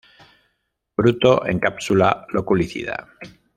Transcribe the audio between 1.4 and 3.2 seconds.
en cápsula loculicida.